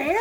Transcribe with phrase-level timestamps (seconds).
[0.00, 0.16] hair.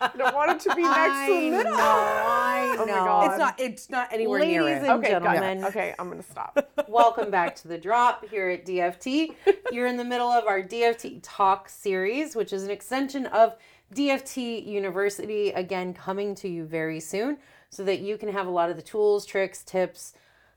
[0.00, 1.72] I don't want it to be next to the middle.
[1.72, 3.04] know, I Oh my know.
[3.04, 3.26] God.
[3.30, 3.60] It's not.
[3.60, 4.88] It's not anywhere near Ladies it.
[4.88, 5.64] and Okay, gentlemen.
[5.64, 6.70] Okay, I'm gonna stop.
[6.88, 9.34] Welcome back to the drop here at DFT.
[9.72, 13.56] You're in the middle of our DFT Talk series, which is an extension of
[13.94, 17.38] DFT University, again, coming to you very soon
[17.70, 20.12] so that you can have a lot of the tools, tricks, tips,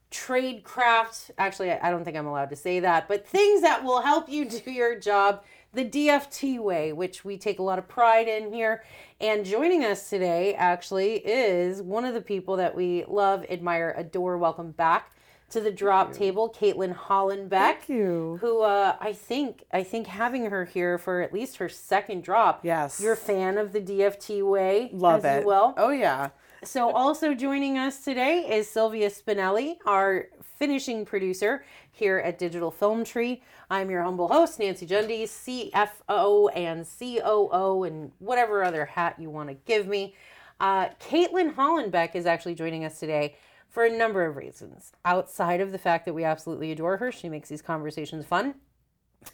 [0.09, 1.31] trade craft.
[1.37, 4.29] Actually, I I don't think I'm allowed to say that, but things that will help
[4.29, 5.43] you do your job
[5.73, 8.83] the DFT way, which we take a lot of pride in here.
[9.19, 14.37] And joining us today actually is one of the people that we love, admire, adore.
[14.37, 15.11] Welcome back
[15.51, 17.49] to the drop table, Caitlin Hollenbeck.
[17.49, 18.37] Thank you.
[18.41, 22.65] Who uh, I think I think having her here for at least her second drop.
[22.65, 22.99] Yes.
[23.01, 24.89] You're a fan of the DFT way.
[24.93, 25.41] Love as it.
[25.41, 25.73] You will.
[25.77, 26.29] Oh yeah.
[26.63, 30.27] So, also joining us today is Sylvia Spinelli, our
[30.59, 33.41] finishing producer here at Digital Film Tree.
[33.71, 39.49] I'm your humble host, Nancy Jundi, CFO and COO, and whatever other hat you want
[39.49, 40.13] to give me.
[40.59, 44.91] Uh, Caitlin Hollenbeck is actually joining us today for a number of reasons.
[45.03, 48.53] Outside of the fact that we absolutely adore her, she makes these conversations fun.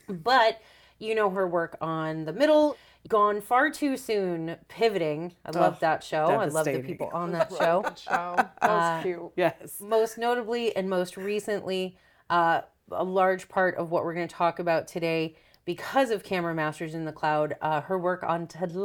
[0.07, 0.61] But
[0.99, 5.33] you know her work on the middle, gone far too soon, pivoting.
[5.45, 6.25] I love Oh, that show.
[6.25, 7.81] I love the people on that show.
[7.83, 8.35] Good show.
[8.37, 9.31] That was cute.
[9.35, 9.79] Yes.
[9.79, 11.97] Most notably and most recently,
[12.29, 16.53] uh, a large part of what we're going to talk about today, because of Camera
[16.55, 18.75] Masters in the Cloud, uh, her work on Ted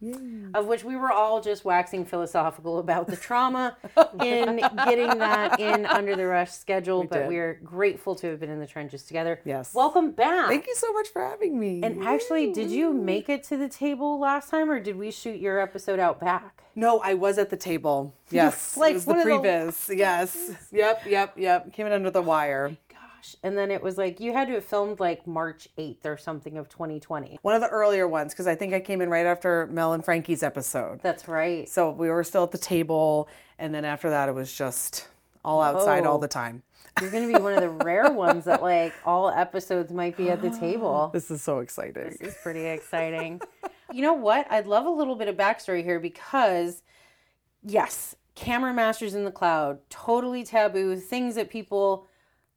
[0.00, 0.20] Lasso,
[0.54, 3.76] of which we were all just waxing philosophical about the trauma
[4.22, 7.04] in getting that in under the rush schedule.
[7.04, 7.28] but did.
[7.28, 9.40] we're grateful to have been in the trenches together.
[9.44, 9.74] Yes.
[9.74, 10.48] Welcome back.
[10.48, 11.80] Thank you so much for having me.
[11.82, 15.40] And actually, did you make it to the table last time, or did we shoot
[15.40, 16.62] your episode out back?
[16.74, 18.14] no, I was at the table.
[18.30, 18.76] Yes.
[18.76, 20.50] like it was the of the- Yes.
[20.70, 21.06] Yep.
[21.06, 21.38] Yep.
[21.38, 21.72] Yep.
[21.72, 22.76] Came in under the wire.
[23.18, 23.36] Gosh.
[23.42, 26.56] And then it was like you had to have filmed like March 8th or something
[26.56, 27.38] of 2020.
[27.42, 30.04] One of the earlier ones because I think I came in right after Mel and
[30.04, 31.00] Frankie's episode.
[31.02, 31.68] That's right.
[31.68, 35.08] So we were still at the table, and then after that, it was just
[35.44, 36.20] all outside all Oh.
[36.20, 36.62] the time.
[37.00, 40.30] You're going to be one of the rare ones that like all episodes might be
[40.30, 41.10] at the table.
[41.12, 42.16] This is so exciting.
[42.20, 43.40] This is pretty exciting.
[43.92, 44.46] you know what?
[44.50, 46.82] I'd love a little bit of backstory here because,
[47.64, 52.06] yes, camera masters in the cloud, totally taboo, things that people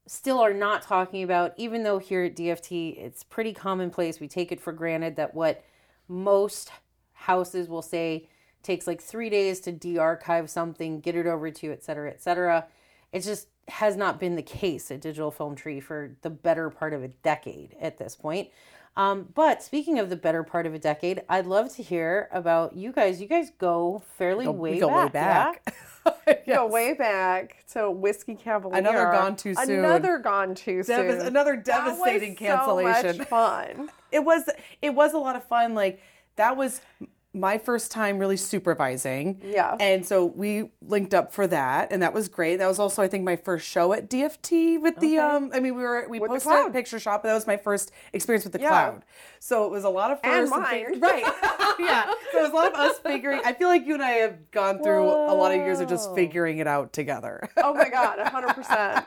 [0.08, 4.20] still are not talking about, even though here at DFT it's pretty commonplace.
[4.20, 5.64] We take it for granted that what
[6.08, 6.72] most
[7.14, 8.28] houses will say
[8.64, 12.10] takes like three days to de archive something, get it over to you, et cetera,
[12.10, 12.68] et cetera.
[13.12, 16.94] It just has not been the case at Digital Film Tree for the better part
[16.94, 18.50] of a decade at this point.
[18.98, 22.76] Um, but speaking of the better part of a decade, I'd love to hear about
[22.76, 23.22] you guys.
[23.22, 25.76] You guys go fairly way, go back, way back.
[26.48, 28.80] Go way back to Whiskey Cavalier.
[28.80, 29.80] Another gone too soon.
[29.80, 31.28] Another gone too Devas- soon.
[31.28, 33.18] another That was devastating So cancellation.
[33.20, 33.90] much fun.
[34.12, 34.50] it was
[34.82, 36.02] it was a lot of fun like
[36.38, 36.82] that was
[37.34, 39.40] my first time really supervising.
[39.44, 39.78] Yeah.
[39.80, 42.58] and so we linked up for that and that was great.
[42.58, 45.76] That was also i think my first show at dft with the um i mean
[45.76, 48.54] we were we With posted at picture shop but that was my first experience with
[48.54, 48.70] the Yeah.
[48.70, 49.06] cloud
[49.44, 51.00] so it was a lot of And first mine.
[51.00, 51.24] right
[51.80, 54.12] yeah so it was a lot of us figuring i feel like you and i
[54.12, 57.90] have gone through a lot of years of just figuring it out together Oh my
[57.90, 59.06] god, hundred percent.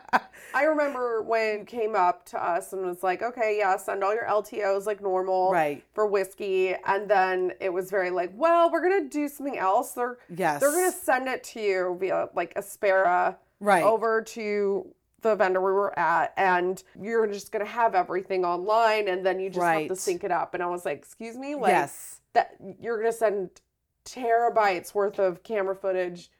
[0.54, 4.24] I remember when came up to us and was like, okay, yeah, send all your
[4.26, 5.82] LTOs like normal, Right.
[5.92, 9.92] For whiskey, and then it was very like, well, we're gonna do something else.
[9.92, 10.60] They're Yes.
[10.60, 13.82] they're gonna send it to you via like Aspera, Right.
[13.82, 14.86] over to
[15.30, 19.50] the vendor we were at, and you're just gonna have everything online, and then you
[19.50, 20.54] just have to sync it up.
[20.54, 22.20] And I was like, excuse me, like yes.
[22.34, 23.50] that you're gonna send
[24.04, 26.30] terabytes worth of camera footage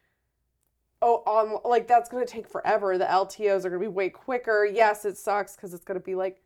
[1.00, 2.98] oh on like that's gonna take forever.
[2.98, 4.64] The ltos are gonna be way quicker.
[4.64, 6.40] Yes it sucks because it's gonna be like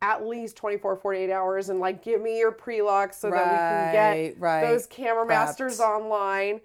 [0.00, 3.92] at least 24 48 hours and like give me your pre-lock so that we can
[3.92, 4.66] get Right, right.
[4.66, 6.60] those camera masters online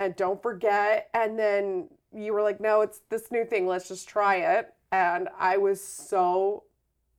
[0.00, 1.08] and don't forget.
[1.14, 4.72] And then you were like no it's this new thing let's just try it.
[4.92, 6.64] And i was so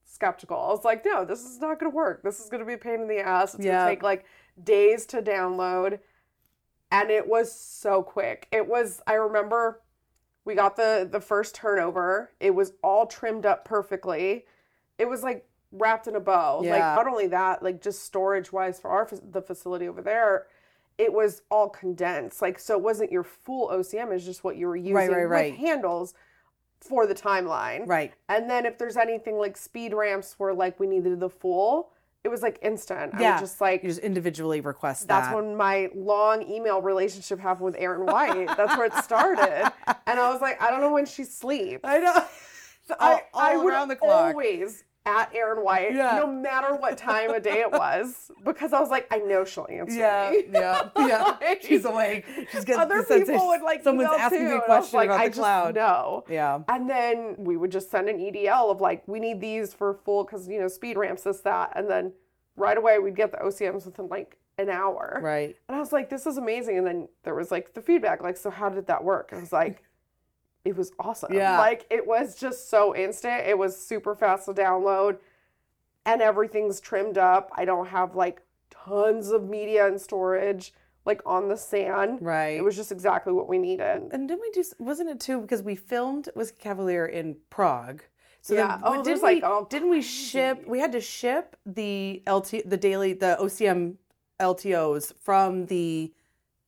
[0.04, 0.56] skeptical.
[0.58, 2.22] I was like no this is not going to work.
[2.22, 3.54] This is going to be a pain in the ass.
[3.54, 3.72] It's Yeah.
[3.72, 4.24] going to take like
[4.62, 5.98] days to download.
[6.90, 8.48] And it was so quick.
[8.52, 9.80] It was i remember
[10.44, 12.32] we got the the first turnover.
[12.40, 14.44] It was all trimmed up perfectly.
[14.98, 16.58] It was like wrapped in a bow.
[16.58, 16.94] Like Yeah.
[16.96, 20.46] not only that like just storage wise for our the facility over there
[21.02, 24.66] it was all condensed like so it wasn't your full ocm it's just what you
[24.66, 25.50] were using Right, right, right.
[25.52, 26.14] with handles
[26.80, 30.86] for the timeline right and then if there's anything like speed ramps where like we
[30.86, 31.92] needed the full
[32.24, 35.36] it was like instant i yeah was just like you just individually request that's that
[35.36, 38.46] when my long email relationship happened with Aaron White.
[38.56, 39.72] That's where it started.
[40.06, 41.80] And I was like, I don't know when she sleeps.
[41.84, 42.14] i know
[43.00, 46.16] I, all, I all would the clock always at Aaron White, Yeah.
[46.20, 49.66] no matter what time of day it was, because I was like, I know she'll
[49.68, 50.44] answer Yeah, me.
[50.52, 51.54] yeah, yeah.
[51.60, 52.24] She's awake.
[52.52, 55.28] She's getting Other the people would like someone's asking me a question like, about I
[55.28, 55.74] the cloud.
[55.74, 56.24] know.
[56.28, 56.60] Yeah.
[56.68, 60.22] And then we would just send an EDL of like, we need these for full,
[60.24, 61.72] because, you know, speed ramps, this, that.
[61.74, 62.12] And then
[62.56, 65.18] right away we'd get the OCMs within like an hour.
[65.20, 65.56] Right.
[65.68, 66.78] And I was like, this is amazing.
[66.78, 69.32] And then there was like the feedback, like, so how did that work?
[69.32, 69.82] And I was like,
[70.64, 71.32] it was awesome.
[71.32, 71.58] Yeah.
[71.58, 73.42] Like, it was just so instant.
[73.46, 75.18] It was super fast to download
[76.04, 77.50] and everything's trimmed up.
[77.54, 80.72] I don't have like tons of media and storage
[81.04, 82.18] like on the SAN.
[82.20, 82.56] Right.
[82.56, 84.08] It was just exactly what we needed.
[84.12, 84.64] And didn't we do?
[84.78, 88.02] Wasn't it too because we filmed Whiskey Cavalier in Prague?
[88.40, 88.68] So Yeah.
[88.68, 90.66] then, oh, oh, didn't we, like, all didn't we ship?
[90.66, 93.96] We had to ship the LT, the daily, the OCM
[94.40, 96.12] LTOs from the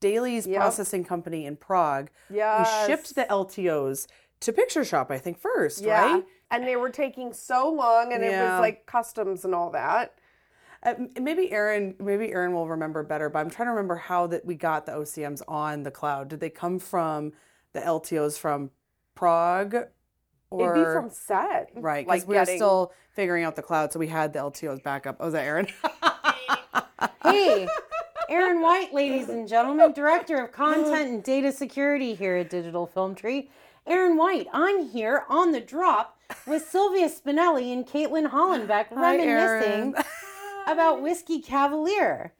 [0.04, 0.60] Dailies Yep.
[0.60, 2.10] Processing Company in Prague.
[2.28, 2.86] Yes.
[2.86, 4.06] We shipped the LTOs
[4.40, 6.12] to Picture Shop, I think first, yeah.
[6.12, 6.24] right?
[6.50, 10.18] And they were taking so long and it was like customs and all that.
[10.82, 14.44] Uh, maybe Aaron, maybe Aaron will remember better, but I'm trying to remember how that
[14.44, 16.28] we got the OCMs on the cloud.
[16.28, 17.32] Did they come from
[17.72, 18.70] the LTOs from
[19.14, 19.74] Prague,
[20.50, 21.70] or It'd be from set.
[21.76, 22.04] right?
[22.06, 25.06] Because Like we were still figuring out the cloud, so we had the LTOs back
[25.06, 25.16] up.
[25.20, 25.66] Oh, is that Aaron?
[27.22, 27.66] Hey,
[28.34, 33.14] Aaron White, ladies and gentlemen, Director of Content and Data Security here at Digital Film
[33.14, 33.48] Tree.
[33.86, 39.94] Aaron White, I'm here on the drop with Sylvia Spinelli and Caitlin Hollenbeck Hi, reminiscing
[39.94, 40.04] Aaron.
[40.66, 42.32] about Whiskey Cavalier.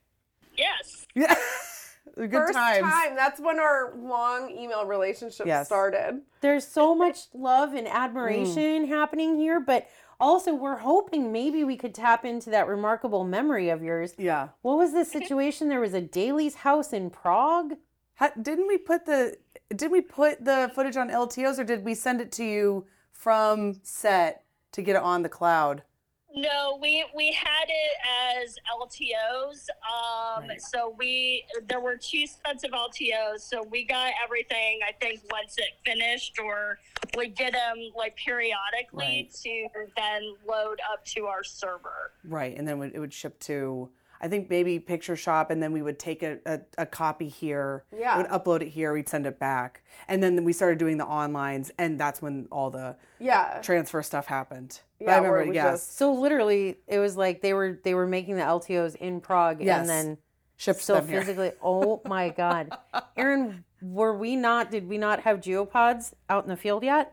[0.59, 1.07] Yes.
[1.15, 1.33] yeah,
[2.17, 2.81] good First times.
[2.93, 3.15] time.
[3.15, 5.67] That's when our long email relationship Yes.
[5.67, 6.23] started.
[6.41, 7.93] There's so much love and Mm.
[7.93, 9.87] admiration happening here, but
[10.21, 14.15] also we're hoping maybe we could tap into that remarkable memory of yours.
[14.19, 14.49] Yeah.
[14.63, 15.69] What was the situation?
[15.69, 17.75] There was a dailies house in Prague.
[18.17, 19.37] Ha- didn't we put the
[19.71, 23.81] Didn't we put the footage on LTOs or did we send it to you from
[23.83, 25.83] set to get it on the cloud?
[26.37, 29.69] No, we we had it as LTOs.
[29.89, 30.61] Um, Right.
[30.61, 33.41] so we there were two sets of LTOs.
[33.41, 34.81] So we got everything.
[34.87, 36.79] I think once it finished, or
[37.17, 39.33] we get them like periodically Right.
[39.45, 42.13] to then load up to our server.
[42.25, 43.91] Right, and then it would ship to
[44.25, 47.85] I think maybe Picture Shop, and then we would take a, a, a copy here,
[47.95, 48.17] Yeah.
[48.17, 51.71] would upload it here, we'd send it back, and then we started doing the onlines,
[51.77, 53.61] and that's when all the Yeah.
[53.61, 54.81] transfer stuff happened.
[54.99, 58.07] But Yeah, I remember, yes, just- So literally, it was like they were they were
[58.07, 59.81] making the LTOs in Prague Yes.
[59.81, 60.19] and then
[60.57, 61.21] shipped so them here.
[61.21, 61.53] physically.
[61.63, 62.75] Oh my god,
[63.19, 64.71] Aaron, were we not?
[64.71, 67.13] Did we not have geopods out in the field yet?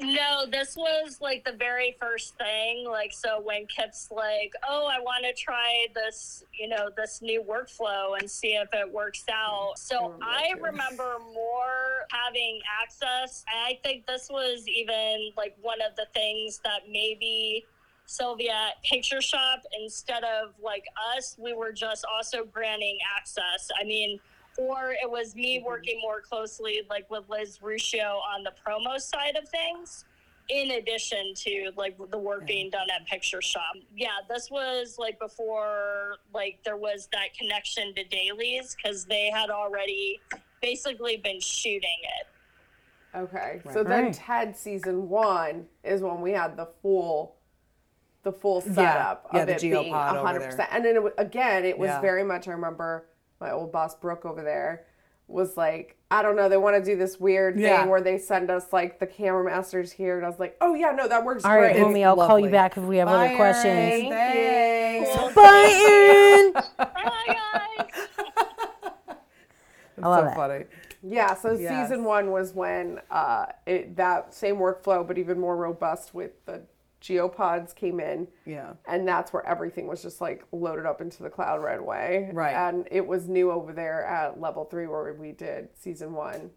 [0.00, 2.86] No, this was like the very first thing.
[2.86, 7.42] Like, so when Kip's like, "Oh, I want to try this, you know, this new
[7.42, 13.44] workflow and see if it works out." Mm, so remember I remember more having access.
[13.48, 17.64] I think this was even like one of the things that maybe
[18.04, 20.84] Sylvia at Picture Shop instead of like
[21.16, 23.70] us, we were just also granting access.
[23.80, 24.20] I mean.
[24.58, 25.66] Or it was me mm-hmm.
[25.66, 30.04] working more closely, like with Liz Ruscio on the promo side of things
[30.48, 35.18] in addition to like the work being done at picture shop yeah this was like
[35.18, 40.20] before like there was that connection to dailies because they had already
[40.62, 42.28] basically been shooting it
[43.16, 43.60] Okay.
[43.64, 43.74] Right.
[43.74, 44.12] So then Right.
[44.12, 47.36] Ted season one is when we had the full
[48.22, 50.50] the full setup Yeah, of the it being Geopod over hundred there.
[50.50, 50.68] percent.
[50.72, 52.00] And then it, again, it was Yeah.
[52.00, 53.06] very much I remember
[53.40, 54.86] my old boss Brooke over there
[55.28, 57.80] was like, I don't know, they want to do this weird Yeah.
[57.82, 60.74] thing where they send us like the camera masters here and I was like, Oh
[60.74, 61.84] yeah, no, that works All right, great.
[61.84, 63.92] homie, I'll call you back if we have Bye, other questions.
[63.92, 64.10] Aaron.
[64.10, 65.34] Thanks.
[65.34, 66.52] Bye, Aaron.
[66.78, 68.08] Bye, guys
[70.02, 70.34] I love so it.
[70.34, 70.64] funny.
[71.02, 71.88] Yeah, so Yes.
[71.88, 76.62] season one was when uh, it, that same workflow, but even more robust with the
[77.06, 78.28] geopods came in.
[78.44, 78.72] Yeah.
[78.88, 82.30] And that's where everything was just like loaded up into the cloud right away.
[82.32, 82.54] Right.
[82.54, 86.50] And it was new over there at level three where we did season one,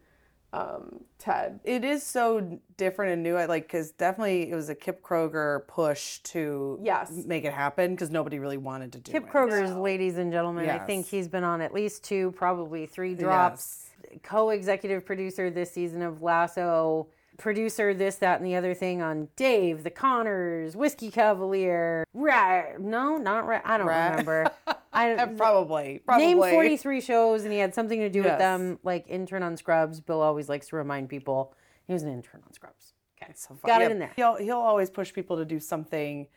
[0.51, 1.59] um, Ted.
[1.63, 3.35] It is so different and new.
[3.35, 7.11] I like because definitely it was a Kip Kroeger push to Yes.
[7.27, 9.29] make it happen because nobody really wanted to do Kip it.
[9.29, 10.67] Kroeger's, ladies and gentlemen.
[10.69, 13.85] I think he's been on at least two, probably three drops.
[14.23, 17.07] Co-executive producer this season of Lasso.
[17.39, 22.05] Producer this, that, and the other thing on Dave, The Connors, Whiskey Cavalier.
[22.13, 22.79] Right?
[22.79, 23.61] No, not right.
[23.65, 24.51] I don't remember.
[24.93, 26.27] I probably, probably.
[26.27, 29.99] Name 43 shows, and he had something to do with them, like intern on Scrubs.
[30.01, 31.53] Bill always likes to remind people
[31.87, 32.93] he was an intern on Scrubs.
[33.21, 33.59] Okay, So fun.
[33.65, 34.11] got Yeah, it in there.
[34.15, 36.27] He'll he'll always push people to do something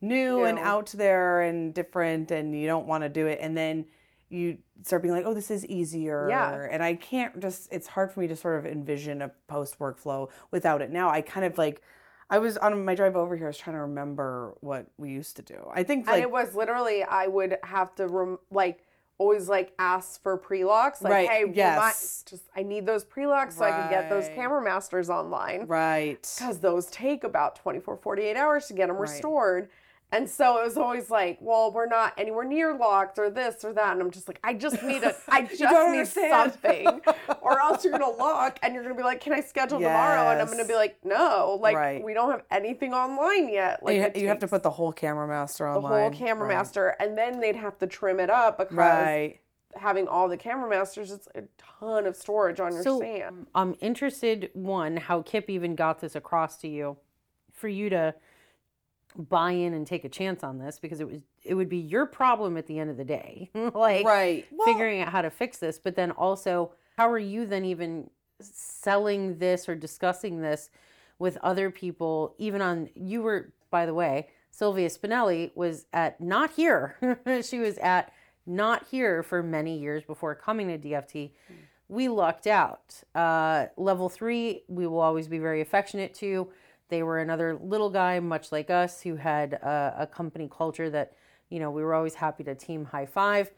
[0.00, 3.86] new and out there and different, and you don't want to do it, and then
[4.30, 6.26] you start being like, oh, this is easier.
[6.28, 6.68] Yeah.
[6.70, 7.68] And I can't just.
[7.72, 10.90] It's hard for me to sort of envision a post workflow without it.
[10.90, 11.82] Now I kind of like.
[12.30, 13.46] I was on my drive over here.
[13.46, 15.66] I was trying to remember what we used to do.
[15.72, 18.84] I think and it was literally I would have to rem- like
[19.16, 22.24] always like ask for pre-locks like Right, hey yes.
[22.28, 26.20] just I need those pre-locks so I can get those camera masters online right.
[26.38, 29.10] because those take about 24 48 hours to get them Right.
[29.10, 29.70] restored
[30.12, 33.72] and so it was always like well we're not anywhere near locked or this or
[33.72, 36.52] that and i'm just like i just need a i just need understand.
[36.52, 37.00] something
[37.42, 40.40] or else you're gonna lock and you're gonna be like can i schedule tomorrow and
[40.40, 42.02] i'm gonna be like no like Right.
[42.02, 44.92] we don't have anything online yet like you, it you have to put the whole
[44.92, 46.56] camera master online, the whole camera Right.
[46.56, 49.40] master and then they'd have to trim it up because Right.
[49.76, 53.46] having all the camera masters it's a ton of storage on your So stand um,
[53.54, 56.96] I'm interested, one, how Kip even got this across to you
[57.52, 58.14] for you to
[59.18, 62.06] buy in and take a chance on this because it was it would be your
[62.06, 63.50] problem at the end of the day.
[63.74, 64.46] like Right.
[64.50, 68.10] Well- figuring out how to fix this, but then also how are you then even
[68.40, 70.70] selling this or discussing this
[71.18, 76.52] with other people even on you were by the way, Sylvia Spinelli was at not
[76.52, 76.96] here.
[77.42, 78.12] she was at
[78.46, 81.32] not here for many years before coming to DFT.
[81.88, 83.02] We lucked out.
[83.14, 86.48] Uh, level three, we will always be very affectionate to.
[86.88, 91.12] They were another little guy, much like us, who had a, a company culture that,
[91.50, 93.50] you know, we were always happy to team high five.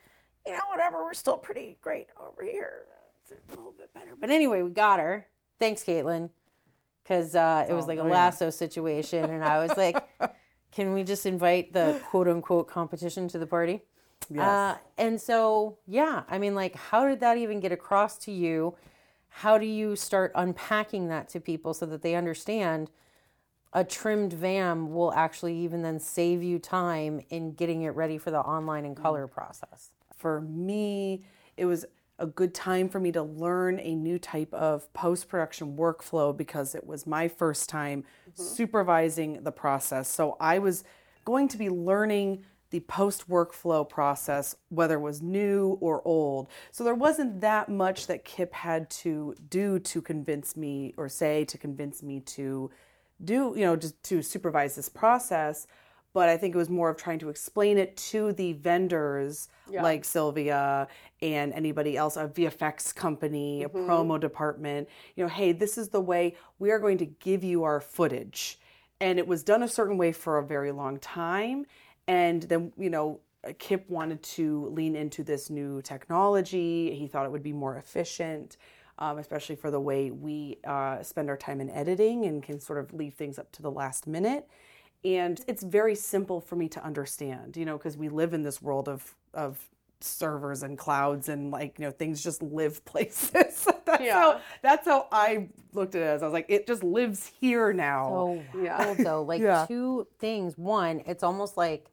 [0.47, 2.83] You know, whatever, we're still pretty great over here.
[3.31, 4.17] It's a little bit better.
[4.19, 5.27] But anyway, we got her.
[5.59, 6.31] Thanks, Caitlin.
[7.03, 9.25] Because uh, it was Oh, like a lasso situation.
[9.31, 10.03] And I was like,
[10.73, 13.83] can we just invite the quote unquote competition to the party?
[14.29, 14.43] Yes.
[14.47, 18.75] Uh, and so, yeah, I mean, like, how did that even get across to you?
[19.29, 22.91] How do you start unpacking that to people so that they understand
[23.73, 28.31] a trimmed VAM will actually even then save you time in getting it ready for
[28.31, 29.03] the online and mm.
[29.03, 29.93] color process?
[30.21, 31.25] for me,
[31.57, 31.87] it was
[32.19, 36.75] a good time for me to learn a new type of post production workflow because
[36.75, 38.43] it was my first time mm-hmm.
[38.43, 40.09] supervising the process.
[40.09, 40.85] So I was
[41.25, 46.49] going to be learning the post workflow process, whether it was new or old.
[46.71, 51.47] So there wasn't that much that Kip had to do to convince me or say
[51.47, 52.71] to convince me to
[53.25, 55.67] do, you know, just to supervise this process.
[56.13, 60.05] But I think it was more of trying to explain it to the vendors like
[60.05, 60.89] Sylvia
[61.23, 63.89] and anybody else, a VFX company, a mm-hmm.
[63.89, 67.63] promo department, you know, hey, this is the way we are going to give you
[67.63, 68.59] our footage.
[69.01, 71.67] And it was done a certain way for a very long time.
[72.09, 73.21] And then, you know,
[73.59, 76.95] Kip wanted to lean into this new technology.
[76.95, 78.57] He thought it would be more efficient,
[79.01, 82.79] um, especially for the way we uh, spend our time in editing and can sort
[82.79, 84.47] of leave things up to the last minute.
[85.05, 88.61] And it's very simple for me to understand, you know, because we live in this
[88.61, 89.59] world of of
[90.03, 93.67] servers and clouds and like you know things just live places.
[93.87, 94.15] that's Yeah.
[94.15, 96.07] how that's how I looked at it.
[96.07, 98.11] As I was like, it just lives here now.
[98.15, 98.79] Oh, Yeah.
[98.79, 99.23] wild, though.
[99.23, 99.67] Like Yeah.
[99.67, 100.59] two things.
[100.59, 101.87] One, it's almost like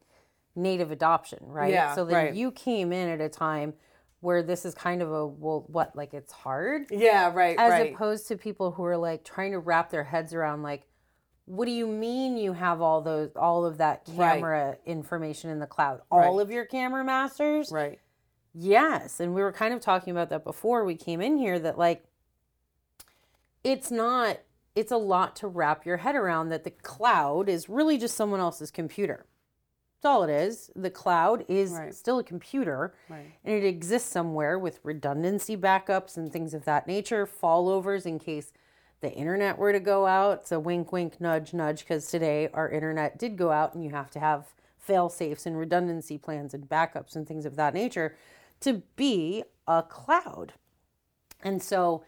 [0.55, 1.71] native adoption, right?
[1.71, 2.33] Yeah, So then right.
[2.35, 3.73] you came in at a time
[4.19, 7.93] where this is kind of a well, what like it's hard, yeah, right, as right.
[7.93, 10.87] opposed to people who are like trying to wrap their heads around like,
[11.45, 14.35] what do you mean you have all those all of that Right.
[14.35, 16.01] camera information in the cloud?
[16.11, 16.41] All Right.
[16.41, 17.71] of your camera masters?
[17.71, 17.99] right.
[18.59, 21.77] Yes, and we were kind of talking about that before we came in here that
[21.77, 22.03] like
[23.63, 24.39] it's not
[24.75, 28.39] it's a lot to wrap your head around that the cloud is really just someone
[28.39, 29.25] else's computer.
[30.01, 30.69] That's all it is.
[30.75, 31.93] The cloud is Right.
[31.93, 33.31] still a computer Right.
[33.43, 38.53] and it exists somewhere with redundancy backups and things of that nature, failovers in case
[39.01, 40.47] the internet were to go out.
[40.47, 44.11] So wink wink nudge nudge because today our internet did go out and you have
[44.11, 48.15] to have fail safes and redundancy plans and backups and things of that nature
[48.61, 50.53] to be a cloud.
[51.43, 52.03] And so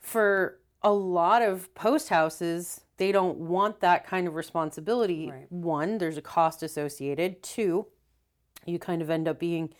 [0.00, 5.30] for a lot of post houses, they don't want that kind of responsibility.
[5.30, 5.46] Right.
[5.48, 7.42] One, there's a cost associated.
[7.42, 7.86] Two,
[8.66, 9.70] you kind of end up being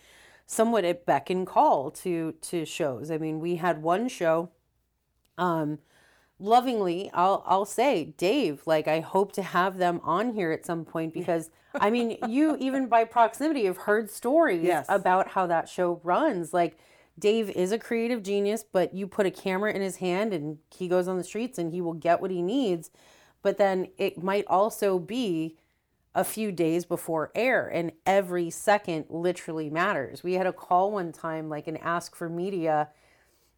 [0.46, 3.10] somewhat at beck and call to to shows.
[3.10, 4.48] I mean, we had one show
[5.36, 5.78] um
[6.38, 10.84] lovingly I'll I'll say Dave like I hope to have them on here at some
[10.84, 14.86] point because I mean you even by proximity have heard stories Yes.
[14.88, 16.78] about how that show runs like
[17.18, 20.88] Dave is a creative genius but you put a camera in his hand and he
[20.88, 22.90] goes on the streets and he will get what he needs
[23.42, 25.56] but then it might also be
[26.14, 30.22] a few days before air and every second literally matters.
[30.22, 32.88] We had a call one time like an ask for media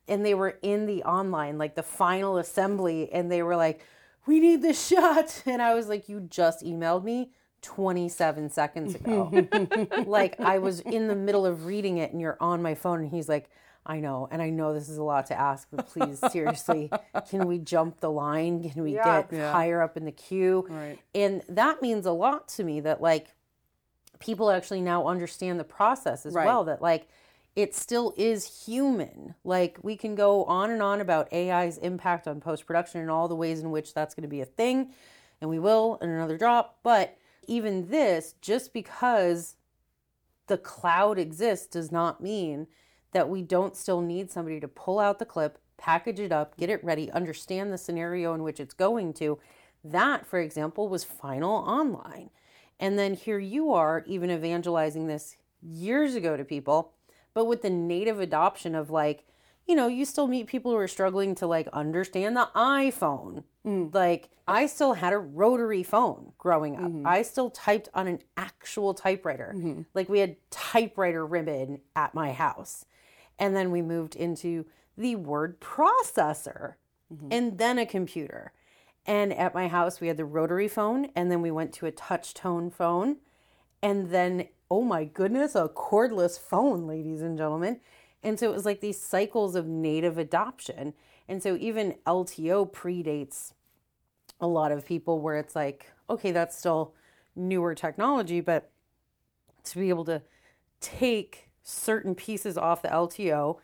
[0.07, 3.87] and they were in the online like the final assembly and they were like
[4.27, 7.31] we need this shot and I was like you just emailed me
[7.63, 9.31] 27 seconds ago.
[10.07, 13.11] like I was in the middle of reading it and you're on my phone and
[13.11, 13.49] he's like
[13.85, 16.91] I know, and I know this is a lot to ask, but please, seriously,
[17.29, 18.69] can we jump the line?
[18.71, 19.23] Can we Yeah.
[19.23, 20.67] get higher up in the queue?
[20.69, 20.99] Right.
[21.15, 23.35] And that means a lot to me that like
[24.21, 26.47] people actually now understand the process as Right.
[26.47, 26.65] well.
[26.65, 27.09] That like
[27.57, 29.35] it still is human.
[29.45, 33.27] Like we can go on and on about AI's impact on post production and all
[33.27, 34.93] the ways in which that's going to be a thing,
[35.41, 36.79] and we will in another drop.
[36.85, 39.57] But even this, just because
[40.47, 42.69] the cloud exists does not mean
[43.13, 46.71] that we don't still need somebody to pull out the clip, package it up, get
[46.71, 49.39] it ready, understand the scenario in which it's going to.
[49.85, 52.31] That, for example, was final online.
[52.81, 56.93] And then here you are, even evangelizing this years ago to people,
[57.35, 59.25] but with the native adoption of like,
[59.67, 63.45] you know, you still meet people who are struggling to like understand the iPhone.
[63.67, 63.95] Mm.
[63.95, 66.83] Like, I still had a rotary phone growing up.
[66.83, 67.07] Mm-hmm.
[67.07, 69.55] I still typed on an actual typewriter.
[69.57, 69.83] Mm-hmm.
[69.95, 72.85] Like, we had typewriter ribbon at my house.
[73.43, 76.75] And then we moved into the word processor
[77.13, 77.27] mm-hmm.
[77.33, 78.53] and then a computer.
[79.05, 81.91] And at my house, we had the rotary phone, and then we went to a
[81.91, 83.17] touch tone phone.
[83.83, 87.81] And then, oh my goodness, a cordless phone, ladies and gentlemen.
[88.23, 90.95] And so it was like these cycles of native adoption.
[91.27, 93.55] And so even LTO predates
[94.39, 96.95] a lot of people where it's like, okay, that's still
[97.35, 98.71] newer technology, but
[99.65, 100.23] to be able to
[100.81, 103.59] take certain pieces off the LTO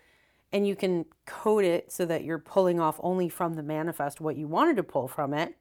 [0.52, 4.36] and you can code it so that you're pulling off only from the manifest what
[4.36, 5.56] you wanted to pull from it.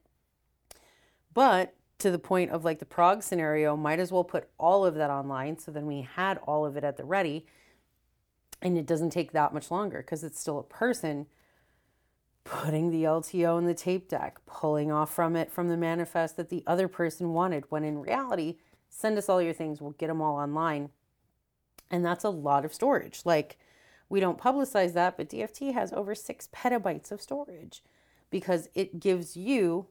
[1.34, 4.96] But to the point of like the Prague scenario, might as well put all of
[4.96, 7.46] that online so then we had all of it at the ready
[8.62, 11.28] and it doesn't take that much longer because it's still a person
[12.44, 16.50] putting the LTO in the tape deck, pulling off from it from the manifest that
[16.50, 18.56] the other person wanted, when in reality,
[18.90, 20.90] send us all your things, we'll get them all online.
[21.90, 23.22] And that's a lot of storage.
[23.26, 23.58] Like,
[24.10, 27.84] we don't publicize that, but DFT has over six petabytes of storage
[28.30, 29.88] because it gives you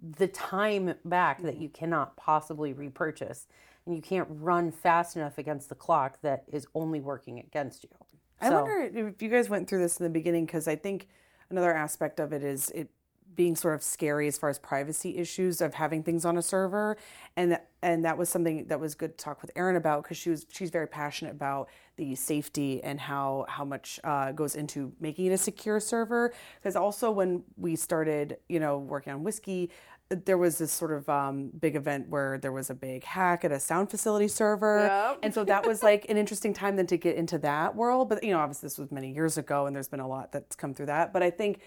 [0.00, 1.62] the time back that mm-hmm.
[1.62, 3.46] you cannot possibly repurchase.
[3.84, 7.90] And you can't run fast enough against the clock that is only working against you.
[8.40, 11.08] I wonder if you guys went through this in the beginning because I think
[11.50, 12.90] another aspect of it is it
[13.36, 16.96] being sort of scary as far as privacy issues of having things on a server,
[17.36, 20.16] and that, and that was something that was good to talk with Erin about because
[20.16, 24.92] she was she's very passionate about the safety and how how much uh, goes into
[25.00, 26.32] making it a secure server.
[26.58, 29.70] Because also when we started, you know, working on whiskey.
[30.08, 33.50] There was this sort of um, big event where there was a big hack at
[33.50, 35.18] a sound facility server, Yep.
[35.24, 38.08] and so that was like an interesting time then to get into that world.
[38.08, 40.54] But you know, obviously this was many years ago, and there's been a lot that's
[40.54, 41.12] come through that.
[41.12, 41.58] But I think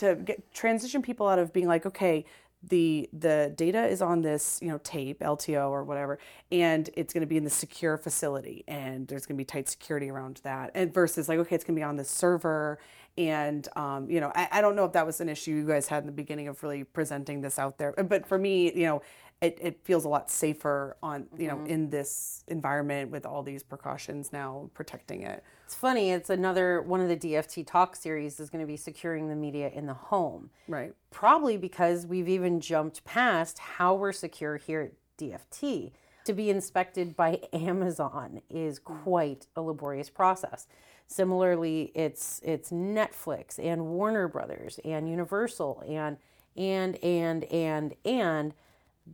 [0.00, 2.24] to get transition people out of being like, okay,
[2.62, 6.18] the the data is on this you know tape LTO or whatever,
[6.52, 9.68] and it's going to be in the secure facility, and there's going to be tight
[9.68, 12.78] security around that, and versus like, okay, it's going to be on this server.
[13.16, 15.88] And um, you know, I, I don't know if that was an issue you guys
[15.88, 19.02] had in the beginning of really presenting this out there, but for me, you know,
[19.40, 21.66] it, it feels a lot safer on you know mm-hmm.
[21.66, 25.42] in this environment with all these precautions now protecting it.
[25.64, 29.28] It's funny, it's another one of the DFT talk series is going to be securing
[29.28, 30.50] the media in the home.
[30.68, 30.92] Right.
[31.10, 35.92] Probably because we've even jumped past how we're secure here at DFT.
[36.24, 39.02] To be inspected by Amazon is mm.
[39.02, 40.66] quite a laborious process.
[41.06, 46.18] Similarly, it's it's Netflix and Warner Brothers and Universal and
[46.56, 48.54] and and and and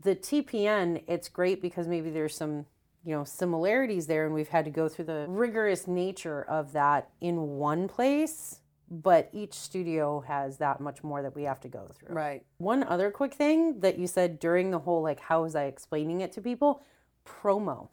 [0.02, 2.66] the TPN, it's great because maybe there's some,
[3.04, 7.10] you know, similarities there and we've had to go through the rigorous nature of that
[7.20, 11.88] in one place, but each studio has that much more that we have to go
[11.94, 12.14] through.
[12.14, 12.44] Right.
[12.58, 16.20] One other quick thing that you said during the whole like how was I explaining
[16.20, 16.82] it to people?
[17.26, 17.88] Promo.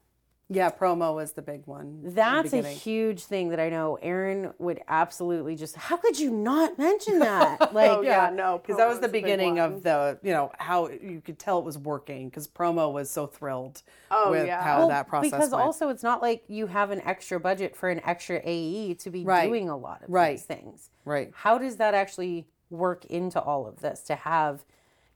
[0.50, 2.02] Yeah, promo was the big one.
[2.04, 6.78] That's a huge thing that I know Aaron would absolutely just how could you not
[6.78, 7.58] mention that?
[7.62, 10.90] Oh, like Oh, yeah, no, because that was the beginning of the you know how
[10.90, 14.62] you could tell it was working because promo was so thrilled Oh, with yeah.
[14.62, 15.64] how Well, that process because went.
[15.64, 19.24] also it's not like you have an extra budget for an extra AE to be
[19.24, 19.48] Right.
[19.48, 20.34] doing a lot of Right.
[20.38, 20.90] these things.
[21.06, 21.32] right.
[21.34, 24.66] How does that actually work into all of this to have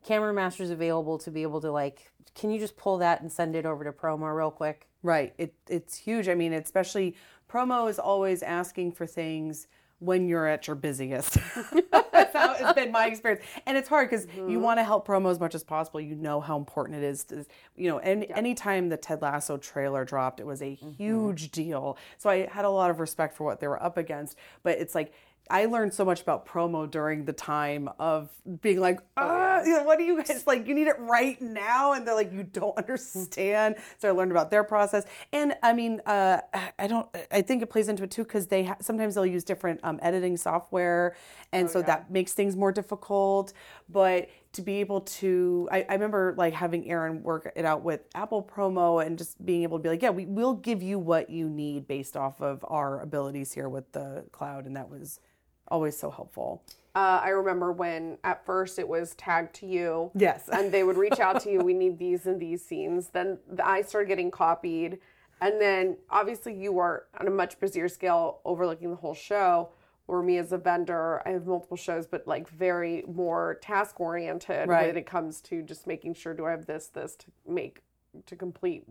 [0.04, 3.56] camera masters available to be able to like can you just pull that and send
[3.56, 4.87] it over to promo real quick?
[5.04, 5.34] Right.
[5.38, 6.28] It it's huge.
[6.28, 7.16] I mean, especially
[7.52, 9.68] promo is always asking for things
[10.00, 11.38] when you're at your busiest.
[11.92, 13.44] That's how it's been my experience.
[13.66, 14.50] And it's hard because Mm-hmm.
[14.50, 16.00] you want to help promo as much as possible.
[16.02, 20.06] You know how important it is to, you know, and anytime the Ted Lasso trailer
[20.06, 20.90] dropped, it was a Mm-hmm.
[20.92, 21.98] huge deal.
[22.20, 24.38] So I had a lot of respect for what they were up against.
[24.62, 25.14] But it's like
[25.50, 28.30] I learned so much about promo during the time of
[28.62, 30.68] being like, ah, you know, what do you guys like?
[30.68, 33.76] You need it right now, and they're like, you don't understand.
[33.98, 36.42] So I learned about their process, and I mean, uh,
[36.78, 37.08] I don't.
[37.32, 40.00] I think it plays into it too because they ha- sometimes they'll use different um,
[40.02, 41.16] editing software,
[41.52, 43.54] and so that makes things more difficult.
[43.90, 48.02] But to be able to, I, I remember like having Aaron work it out with
[48.16, 51.30] Apple Promo and just being able to be like, yeah, we will give you what
[51.30, 55.20] you need based off of our abilities here with the cloud, and that was
[55.70, 56.64] always so helpful.
[56.96, 60.12] Uh, I remember when at first it was tagged to you.
[60.16, 60.50] Yes.
[60.52, 61.60] and they would reach out to you.
[61.60, 63.10] We need these and these scenes.
[63.10, 65.00] Then I started getting copied,
[65.42, 69.70] and then obviously you are on a much busier scale, overlooking the whole show.
[70.10, 74.70] Or me as a vendor, I have multiple shows, but like very more task oriented
[74.70, 74.88] Right.
[74.88, 77.82] when it comes to just making sure do I have this, this to make
[78.26, 78.86] to complete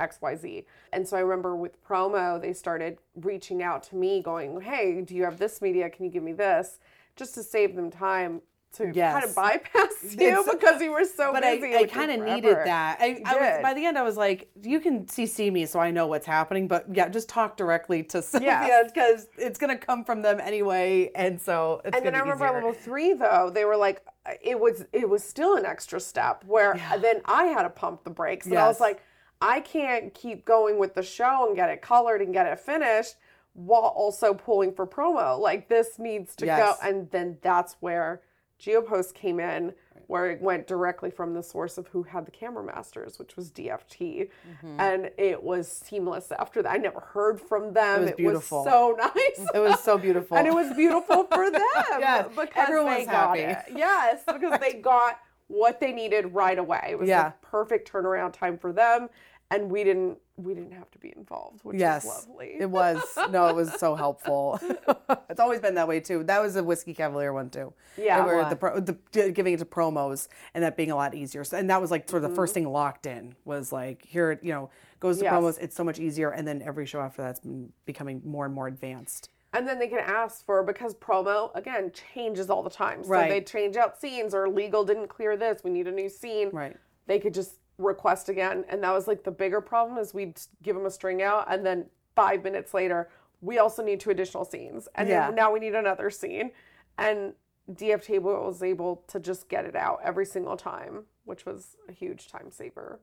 [0.00, 0.64] XYZ.
[0.92, 5.14] And so I remember with promo, they started reaching out to me going, Hey, do
[5.14, 5.88] you have this media?
[5.90, 6.80] Can you give me this?
[7.16, 8.40] Just to save them time
[8.72, 9.28] to kind Yes.
[9.30, 11.74] of bypass you It's- because you were so but I, busy.
[11.74, 12.98] I took kind of needed that.
[13.00, 15.90] I, I was, by the end, I was like, you can CC me so I
[15.90, 18.92] know what's happening, but yeah, just talk directly to Sylvia Yes.
[18.94, 21.10] because it's going to come from them anyway.
[21.16, 22.54] And so it's And then I be remember easier.
[22.54, 26.44] level three though, they were like, uh, it was it was still an extra step
[26.46, 29.02] where then I had to pump the brakes, and I was like,
[29.40, 33.16] I can't keep going with the show and get it colored and get it finished
[33.54, 35.38] while also pulling for promo.
[35.38, 36.58] Like this needs to Yes.
[36.80, 38.20] go, and then that's where
[38.60, 39.74] GeoPost came in.
[40.06, 43.48] Where it went directly from the source of who had the camera masters, which was
[43.52, 44.80] DFT, Mm-hmm.
[44.80, 46.72] and it was seamless after that.
[46.72, 48.02] I never heard from them.
[48.02, 48.64] It was beautiful.
[48.64, 49.46] so nice.
[49.54, 50.36] it was so beautiful.
[50.36, 51.62] And it was beautiful for them.
[52.00, 53.40] Yes, because everyone they was got happy.
[53.42, 53.58] it.
[53.78, 56.88] Yes, because they got what they needed right away.
[56.90, 57.28] It was Yeah.
[57.28, 59.10] the perfect turnaround time for them,
[59.50, 62.56] and we didn't we didn't have to be involved, which yes, is lovely.
[62.58, 63.02] it was.
[63.30, 64.58] No, it was so helpful.
[65.28, 66.24] it's always been that way too.
[66.24, 67.72] That was a whiskey cavalier one too.
[67.98, 68.24] Yeah.
[68.24, 68.96] where the, pro, the
[69.32, 71.44] giving it to promos and that being a lot easier.
[71.44, 72.36] So, and that was like sort of the Mm-hmm.
[72.36, 75.32] first thing locked in was like here, it, you know, goes to Yes.
[75.34, 75.58] promos.
[75.60, 78.66] It's so much easier, and then every show after that's been becoming more and more
[78.68, 79.28] advanced.
[79.52, 83.02] and then they can ask for because promo again changes all the time.
[83.04, 83.28] So Right.
[83.28, 85.62] they change out scenes or legal didn't clear this.
[85.64, 86.48] We need a new scene.
[86.50, 86.76] Right.
[87.06, 90.76] They could just request again, and that was like the bigger problem is we'd give
[90.76, 93.08] them a string out, and then five minutes later
[93.40, 95.26] we also need two additional scenes, and Yeah.
[95.26, 96.52] then now we need another scene,
[96.98, 97.34] and
[97.72, 101.92] DF Table was able to just get it out every single time, which was a
[101.92, 103.00] huge time saver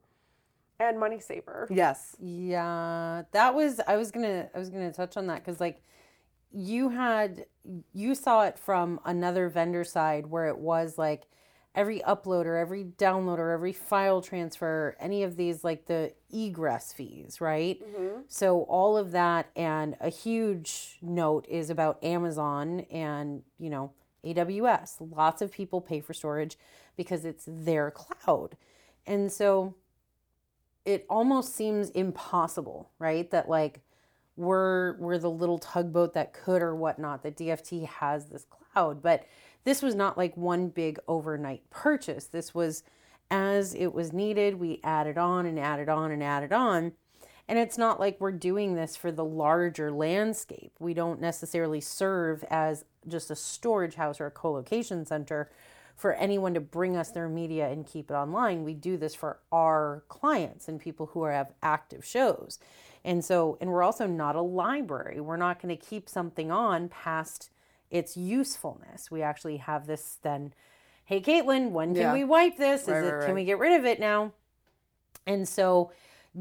[0.79, 1.67] and money saver.
[1.71, 2.15] Yes.
[2.19, 5.81] Yeah, that was I was gonna I was gonna touch on that because like
[6.51, 7.45] you had
[7.93, 11.27] you saw it from another vendor side where it was like
[11.77, 17.79] every uploader, every downloader, every file transfer, any of these like the egress fees, right?
[17.81, 18.21] Mm-hmm.
[18.27, 23.91] So all of that and a huge note is about Amazon and you know
[24.25, 24.95] AWS.
[25.15, 26.57] Lots of people pay for storage
[26.97, 28.57] because it's their cloud.
[29.05, 29.75] And so
[30.83, 33.29] it almost seems impossible, right?
[33.29, 33.81] That like
[34.35, 37.21] we're we're the little tugboat that could or whatnot.
[37.21, 39.25] That DFT has this cloud, but
[39.67, 42.23] this was not like one big overnight purchase.
[42.23, 42.83] This was
[43.29, 44.55] as it was needed.
[44.55, 46.93] We added on and added on and added on.
[47.49, 50.71] And it's not like we're doing this for the larger landscape.
[50.79, 55.51] We don't necessarily serve as just a storage house or a co-location center
[55.97, 58.63] for anyone to bring us their media and keep it online.
[58.63, 62.57] We do this for our clients and people who are, have active shows.
[63.03, 65.19] And so, and we're also not a library.
[65.19, 67.49] We're not going to keep something on past
[67.89, 69.09] its usefulness.
[69.11, 70.53] We actually have this then,
[71.05, 72.13] hey, Caitlin, when can Yeah.
[72.13, 72.83] we wipe this?
[72.83, 74.33] Is Right, it, right, can we get rid of it now?
[75.25, 75.91] And so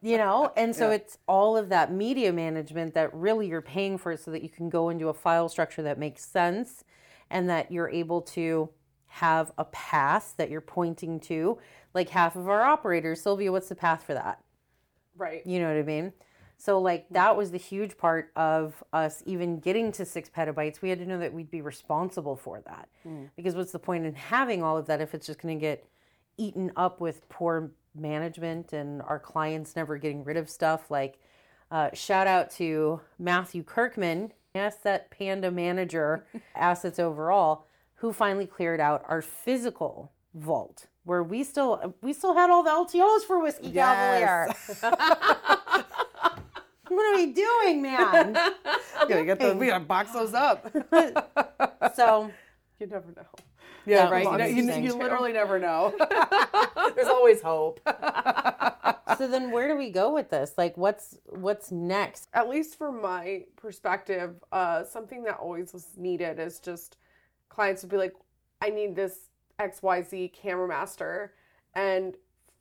[0.02, 4.16] you know, and so it's all of that media management that really you're paying for
[4.16, 6.84] so that you can go into a file structure that makes sense
[7.30, 8.70] and that you're able to
[9.06, 11.58] have a path that you're pointing to.
[11.94, 14.40] Like half of our operators, Sylvia, what's the path for that?
[15.16, 15.44] Right.
[15.46, 16.12] You know what I mean?
[16.58, 20.82] So like that was the huge part of us even getting to six petabytes.
[20.82, 22.88] We had to know that we'd be responsible for that.
[23.36, 25.88] Because what's the point in having all of that if it's just going to get
[26.36, 30.90] eaten up with poor management and our clients never getting rid of stuff?
[30.90, 31.20] Like
[31.70, 36.24] uh, shout out to Matthew Kirkman, asset panda manager,
[36.56, 37.66] assets overall,
[37.96, 42.70] who finally cleared out our physical vault where we still we still had all the
[42.70, 44.54] LTOs for Whiskey Cavalier.
[46.88, 48.36] what are we doing, man?
[49.08, 50.70] Yeah, you got the, we gotta box those up.
[51.94, 52.30] so
[52.80, 53.22] You never know.
[53.86, 54.50] Yeah, That right.
[54.50, 55.94] You, know, you, you literally never know.
[56.96, 57.80] There's always hope.
[59.16, 60.54] so then where do we go with this?
[60.58, 62.28] Like what's what's next?
[62.34, 66.98] At least from my perspective, uh, something that always was needed is just
[67.48, 68.14] clients would be like,
[68.60, 71.32] I need this XYZ camera master.
[71.74, 72.14] And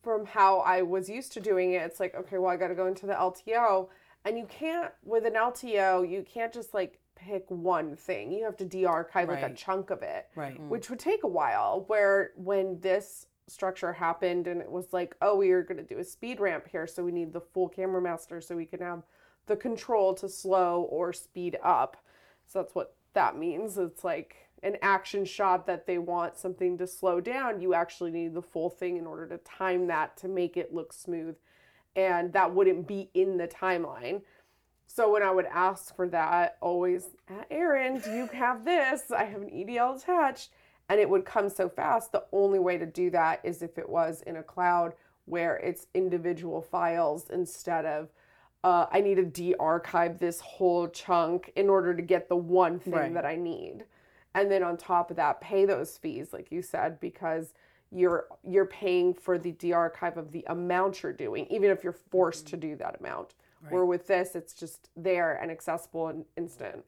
[0.04, 2.76] from how I was used to doing it, it's like, okay, well, I got to
[2.76, 3.90] go into the LTO.
[4.28, 8.32] And you can't, with an LTO, you can't just like pick one thing.
[8.32, 10.60] You have to de archive like a chunk of it Right.
[10.60, 10.68] Mm.
[10.68, 11.86] which would take a while.
[11.88, 16.00] Where when this structure happened and it was like, oh, we are going to do
[16.00, 19.04] a speed ramp here, so we need the full camera master so we can have
[19.46, 21.98] the control to slow or speed up.
[22.46, 23.78] So that's what that means.
[23.78, 27.62] It's like an action shot that they want something to slow down.
[27.62, 30.92] You actually need the full thing in order to time that to make it look
[30.92, 31.36] smooth.
[31.98, 34.22] And that wouldn't be in the timeline.
[34.86, 37.08] So when I would ask for that, always,
[37.52, 39.12] Aaron, do you have this?
[39.12, 40.52] I have an EDL attached.
[40.90, 42.14] And it would come so fast.
[42.14, 44.94] The only way to do that is if it was in a cloud
[45.26, 48.08] where it's individual files instead of,
[48.64, 52.80] uh, I need to de archive this whole chunk in order to get the one
[52.80, 53.14] thing Right.
[53.16, 53.84] that I need.
[54.34, 57.54] And then on top of that, pay those fees, like you said, because
[57.92, 62.48] you're you're paying for the de-archive of the amount you're doing, even if you're forced
[62.48, 62.70] to mm-hmm.
[62.70, 63.34] do that amount.
[63.70, 66.86] Where with this, it's just there and accessible and instant.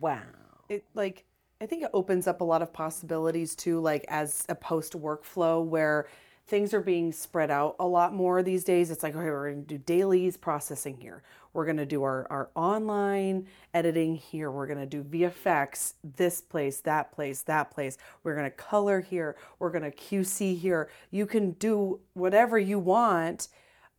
[0.00, 0.20] Wow.
[0.68, 1.24] it like
[1.60, 5.64] I think it opens up a lot of possibilities too, like as a post workflow
[5.64, 6.08] where
[6.46, 8.90] things are being spread out a lot more these days.
[8.90, 11.22] It's like, okay, we're gonna do dailies processing here.
[11.52, 14.50] We're gonna do our, our online editing here.
[14.50, 17.98] We're gonna do VFX this place, that place, that place.
[18.22, 19.36] We're gonna color here.
[19.58, 20.90] We're gonna QC here.
[21.10, 23.48] You can do whatever you want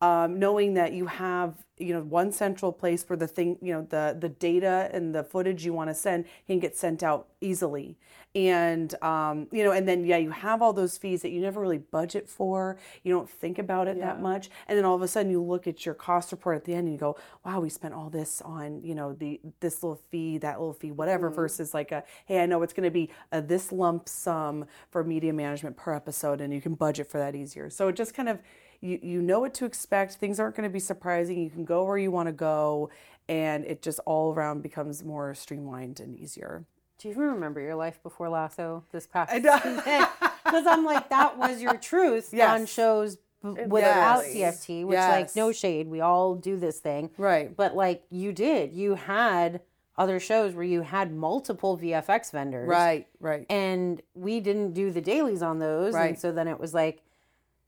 [0.04, 3.88] um, knowing that you have you know one central place where the thing you know
[3.90, 7.98] the the data and the footage you want to send can get sent out easily.
[8.36, 11.62] And um, you know and then yeah you have all those fees that you never
[11.62, 12.78] really budget for.
[13.04, 14.50] You don't think about it that much.
[14.68, 16.88] And then all of a sudden you look at your cost report at the end
[16.88, 20.38] and you go wow we spent all this on you know the this little fee
[20.40, 23.42] that little fee whatever versus like a hey i know it's going to be a,
[23.42, 27.70] this lump sum for media management per episode and you can budget for that easier.
[27.70, 28.40] So it just kind of
[28.84, 30.16] you, you know what to expect.
[30.16, 31.40] Things aren't going to be surprising.
[31.40, 32.90] You can go where you want to go,
[33.30, 36.66] and it just all around becomes more streamlined and easier.
[37.00, 41.62] Do you even remember your life before Lasso this past Because I'm like, that was
[41.62, 42.50] your truth Yes.
[42.60, 44.66] on shows without Yes.
[44.66, 47.10] DFT, which like no shade, we all do this thing.
[47.18, 47.56] Right.
[47.56, 49.62] But like you did, you had
[49.98, 52.68] other shows where you had multiple VFX vendors.
[52.68, 53.08] Right.
[53.20, 53.46] Right.
[53.50, 55.94] And we didn't do the dailies on those.
[55.94, 56.10] Right.
[56.10, 57.03] And so then it was like,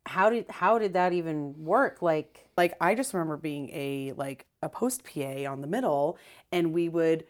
[0.06, 2.02] how did how did that even work?
[2.02, 6.18] Like like I just remember being a like a post PA on the middle,
[6.52, 7.26] and we would,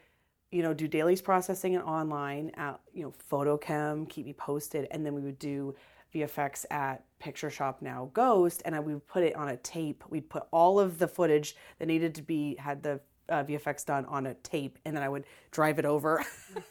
[0.50, 5.04] you know, do dailies processing and online at you know FotoKem, keep me posted, and
[5.04, 5.74] then we would do
[6.14, 10.04] VFX at Picture Shop now Ghost, and I, we would put it on a tape.
[10.08, 14.04] We'd put all of the footage that needed to be had the uh, VFX done
[14.06, 16.24] on a tape, and then I would drive it over.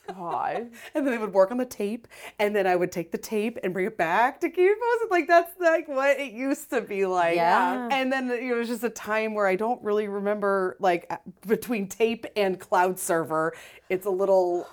[0.08, 0.70] God.
[0.96, 2.08] and then they would work on the tape,
[2.40, 5.12] and then I would take the tape and bring it back to keep posted.
[5.12, 7.36] Like that's like what it used to be like.
[7.36, 7.88] Yeah.
[7.92, 11.12] And then it was just a time where I don't really remember like
[11.48, 13.54] between tape and cloud server.
[13.90, 14.68] It's a little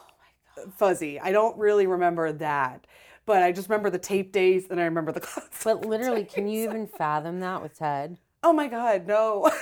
[0.76, 1.18] fuzzy.
[1.20, 2.86] I don't really remember that.
[3.24, 6.24] But I just remember the tape days and I remember the cloud server but literally,
[6.24, 8.18] can you even fathom that with Ted?
[8.42, 9.50] Oh my god, no.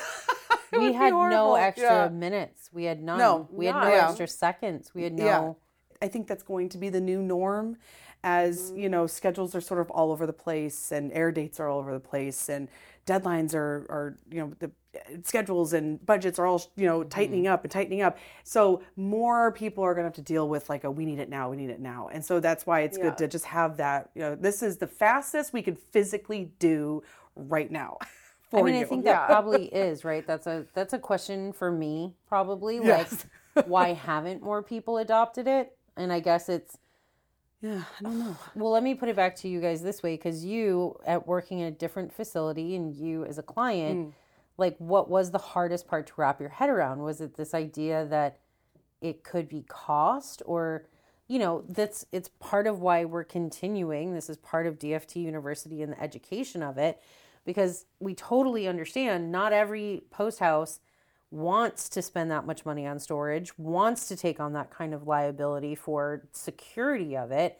[0.73, 2.09] It would we had no extra Yeah.
[2.09, 2.71] minutes.
[2.73, 3.19] We had none.
[3.19, 3.89] No, we had no.
[3.89, 4.09] Yeah.
[4.09, 4.95] extra seconds.
[4.95, 5.25] We had no.
[5.25, 5.53] Yeah.
[6.03, 7.77] I think that's going to be the new norm
[8.23, 8.79] as, mm-hmm.
[8.81, 11.79] you know, schedules are sort of all over the place and air dates are all
[11.79, 12.69] over the place and
[13.07, 17.09] deadlines are, are you know, the uh, schedules and budgets are all, you know, mm-hmm.
[17.09, 18.19] tightening up and tightening up.
[18.45, 21.29] So more people are going to have to deal with like a we need it
[21.29, 22.09] now, we need it now.
[22.13, 23.05] And so that's why it's Yeah.
[23.05, 27.03] good to just have that, you know, this is the fastest we can physically do
[27.35, 27.99] right now.
[28.53, 29.13] I mean, I think Yeah.
[29.15, 30.27] that probably is right.
[30.27, 32.77] That's a that's a question for me, probably.
[32.77, 33.27] Yes.
[33.57, 35.77] Like, why haven't more people adopted it?
[35.97, 36.79] And I guess it's
[37.61, 38.37] Yeah, I don't know.
[38.55, 41.61] Well, let me put it back to you guys this way because you, at working
[41.61, 44.13] in a different facility and you as a client, mm.
[44.57, 47.01] like what was the hardest part to wrap your head around?
[47.03, 48.39] Was it this idea that
[49.01, 50.87] it could be cost or,
[51.29, 54.15] you know, that's it's part of why we're continuing.
[54.15, 57.01] This is part of DFT University and the education of it
[57.51, 60.79] because we totally understand not every post house
[61.33, 65.09] wants to spend that much money on storage, wants to take on that kind of
[65.09, 67.59] liability for security of it,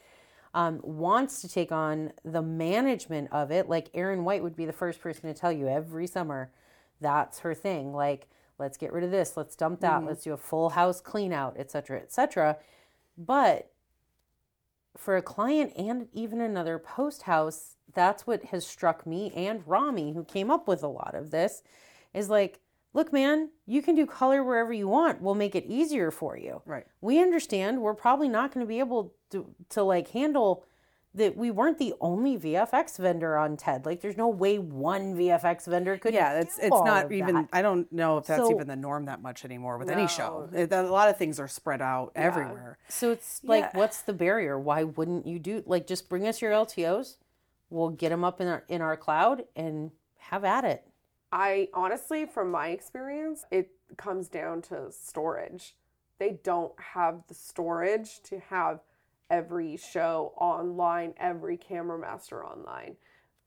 [0.53, 3.67] um, wants to take on the management of it.
[3.67, 6.53] Like Erin White would be the first person to tell you every summer
[7.01, 7.91] that's her thing.
[7.91, 11.33] Like, let's get rid of this, let's dump that, let's do a full house clean
[11.33, 12.57] out, et cetera, et cetera.
[13.17, 13.73] But
[14.95, 20.13] for a client and even another post house, that's what has struck me and Rami,
[20.13, 21.61] who came up with a lot of this,
[22.13, 22.59] is like,
[22.93, 25.21] look, man, you can do color wherever you want.
[25.21, 26.61] We'll make it easier for you.
[26.65, 26.85] Right.
[27.01, 30.65] We understand we're probably not going to be able to to like handle
[31.13, 33.85] that we weren't the only VFX vendor on TED.
[33.85, 37.35] Like there's no way one VFX vendor could Yeah, it's do it's not even.
[37.35, 37.49] that.
[37.51, 40.47] I don't know if that's So- even the norm that much anymore with any show.
[40.51, 40.57] No.
[40.57, 42.77] It- a lot of things are spread out everywhere.
[42.87, 43.77] So it's like, Yeah.
[43.79, 44.57] what's the barrier?
[44.57, 47.17] Why wouldn't you do like just bring us your LTOs?
[47.71, 50.83] We'll get them up in our in our cloud and have at it.
[51.31, 55.75] I honestly, from my experience, it comes down to storage.
[56.19, 58.81] They don't have the storage to have
[59.29, 62.97] every show online, every camera master online.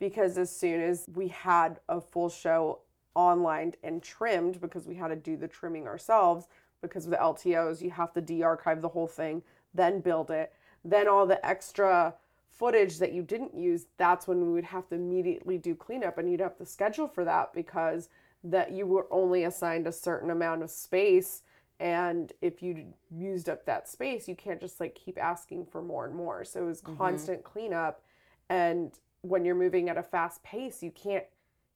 [0.00, 2.80] Because as soon as we had a full show
[3.14, 6.48] online and trimmed, because we had to do the trimming ourselves,
[6.80, 9.42] because of the LTOs, you have to de archive the whole thing,
[9.74, 10.52] then build it.
[10.82, 12.14] Then all the extra
[12.56, 16.30] footage that you didn't use, that's when we would have to immediately do cleanup and
[16.30, 18.08] you'd have to schedule for that because
[18.42, 21.42] that you were only assigned a certain amount of space
[21.80, 26.06] and if you used up that space, you can't just like keep asking for more
[26.06, 26.44] and more.
[26.44, 26.96] So it was mm-hmm.
[26.96, 28.02] constant cleanup
[28.48, 31.24] and when you're moving at a fast pace, you can't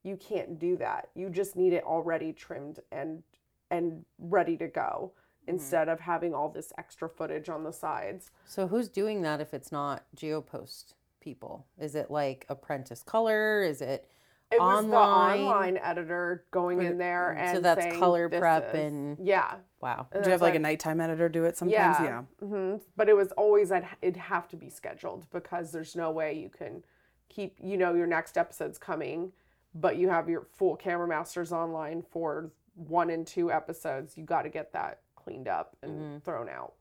[0.04, 1.08] you can't do that.
[1.14, 3.22] You just need it already trimmed and
[3.70, 5.12] and ready to go
[5.48, 8.30] instead of having all this extra footage on the sides.
[8.46, 11.66] So who's doing that if it's not GeoPost people?
[11.78, 13.62] Is it like Apprentice Color?
[13.62, 14.08] Is it
[14.52, 15.40] It was the Online.
[15.40, 19.56] online editor going in there and So that's saying, color "This prep is-" and- yeah.
[19.80, 20.06] wow?
[20.12, 21.96] And Do you have that's like a nighttime editor do it sometimes?
[22.00, 26.10] yeah, hmm but it was always I'd, it'd have to be scheduled because there's no
[26.10, 26.82] way you can
[27.28, 29.32] keep you know your next episode's coming,
[29.74, 34.16] but you have your full camera masters online for one and two episodes.
[34.16, 36.18] You got to get that cleaned up and Mm-hmm.
[36.24, 36.72] thrown out.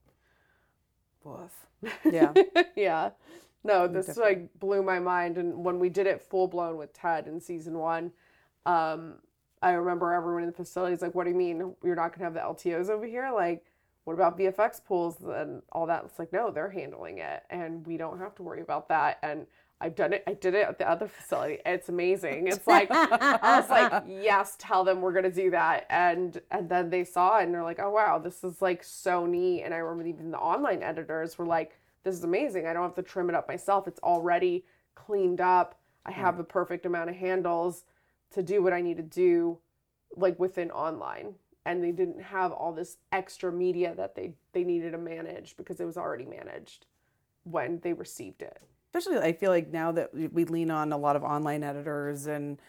[1.23, 1.51] Woof.
[2.11, 2.33] Yeah.
[2.75, 3.09] yeah.
[3.63, 5.37] No, this like blew my mind.
[5.37, 8.11] And when we did it full blown with Ted in season one,
[8.65, 9.15] um,
[9.61, 12.23] I remember everyone in the facility is like, "What do you mean you're not gonna
[12.23, 13.29] have the LTOs over here?
[13.33, 13.65] Like,
[14.05, 17.97] what about VFX pools and all that?" It's like, no, they're handling it, and we
[17.97, 19.17] don't have to worry about that.
[19.21, 19.45] And
[19.79, 20.23] I've done it.
[20.25, 21.59] I did it at the other facility.
[21.65, 22.47] It's amazing.
[22.47, 25.85] It's like I was like, yes, tell them we're gonna do that.
[25.89, 29.25] And and then they saw it and they're like, oh wow, this is like so
[29.25, 29.63] neat.
[29.63, 32.65] And I remember even the online editors were like, this is amazing.
[32.65, 33.87] I don't have to trim it up myself.
[33.87, 35.79] It's already cleaned up.
[36.05, 36.21] I hmm.
[36.21, 37.83] have the perfect amount of handles
[38.31, 39.59] to do what I need to do,
[40.15, 41.35] like within online.
[41.65, 45.79] And they didn't have all this extra media that they they needed to manage because
[45.79, 46.87] it was already managed
[47.43, 48.59] when they received it.
[48.97, 52.59] Especially, I feel like now that we lean on a lot of online editors and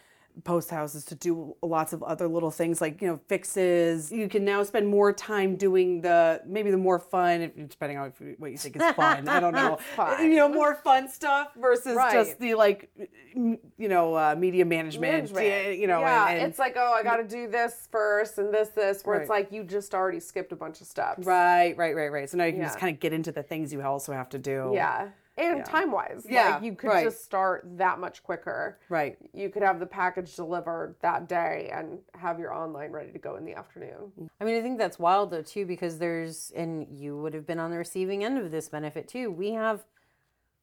[0.44, 4.12] post houses to do lots of other little things like you know fixes.
[4.12, 8.12] You can now spend more time doing the maybe the more fun, if- depending on
[8.38, 9.26] what you think is fun.
[9.26, 9.78] I don't know,
[10.20, 12.12] you know, more fun stuff versus Right.
[12.12, 12.88] just the like,
[13.34, 15.12] you know, uh, media management.
[15.12, 15.78] management.
[15.78, 18.52] You know, yeah, and, and- it's like, oh, I got to do this first and
[18.54, 21.26] this, this, where it's like you just already skipped a bunch of steps.
[21.26, 22.30] right, right, right, right.
[22.30, 24.38] So now you can just kind of get into the things you also have to
[24.38, 24.70] do.
[24.74, 25.08] Yeah.
[25.38, 26.27] And time wise.
[26.29, 27.05] Yeah, Like you could right.
[27.05, 28.79] just start that much quicker.
[28.88, 29.16] Right.
[29.33, 33.37] You could have the package delivered that day and have your online ready to go
[33.37, 34.31] in the afternoon.
[34.40, 37.59] I mean, I think that's wild though too, because there's, and you would have been
[37.59, 39.31] on the receiving end of this benefit too.
[39.31, 39.85] We have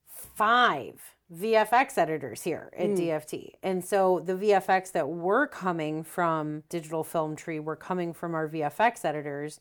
[0.07, 1.01] five
[1.33, 2.97] VFX editors here at mm.
[2.97, 8.35] DFT, and so the VFX that were coming from Digital Film Tree were coming from
[8.35, 9.59] our VFX editors,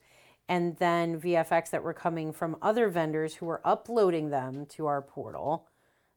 [0.48, 5.00] and then VFX that were coming from other vendors who were uploading them to our
[5.00, 5.68] portal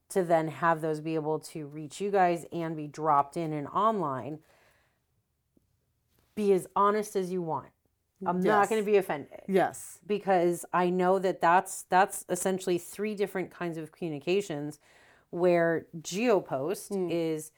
[0.10, 3.68] to then have those be able to reach you guys and be dropped in and
[3.68, 4.40] online.
[6.36, 7.70] Be as honest as you want.
[8.26, 10.00] I'm not going to be offended Yes.
[10.08, 14.80] because I know that that's that's essentially three different kinds of communications
[15.30, 17.10] where GeoPost hmm.
[17.12, 17.52] is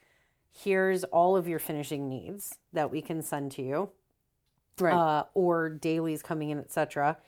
[0.52, 3.90] here's all of your finishing needs that we can send to you
[4.78, 4.94] Right.
[4.94, 7.18] uh, or dailies coming in, etc.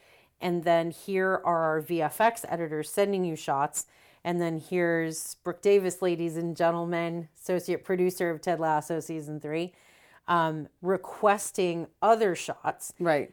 [0.40, 3.86] and then here are our VFX editors sending you shots.
[4.24, 9.72] And then here's Brooke Davis, ladies and gentlemen, associate producer of Ted Lasso season three,
[10.28, 12.94] um, requesting other shots.
[13.00, 13.32] Right.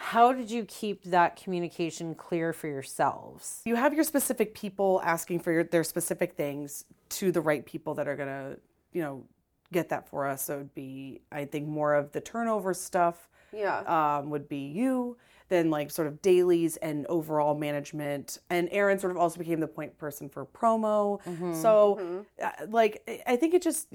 [0.00, 3.62] How did you keep that communication clear for yourselves?
[3.64, 7.94] You have your specific people asking for your, their specific things to the right people
[7.94, 8.60] that are going to,
[8.92, 9.24] you know,
[9.72, 10.42] get that for us.
[10.44, 14.18] So it would be, I think, more of the turnover stuff Yeah.
[14.18, 15.16] um, would be you,
[15.48, 18.38] then like sort of dailies and overall management.
[18.50, 21.20] And Aaron sort of also became the point person for promo.
[21.54, 23.88] So, uh, like, I- think it just